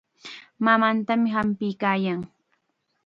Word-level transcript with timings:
Mamaatam 0.67 1.21
hampiykaayan. 1.33 2.19